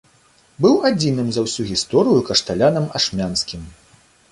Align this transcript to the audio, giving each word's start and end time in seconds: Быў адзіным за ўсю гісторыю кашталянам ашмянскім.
Быў 0.65 0.79
адзіным 0.89 1.27
за 1.35 1.43
ўсю 1.49 1.67
гісторыю 1.73 2.25
кашталянам 2.31 2.91
ашмянскім. 3.01 3.71